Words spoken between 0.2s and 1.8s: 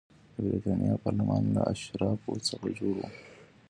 د برېټانیا پارلمان له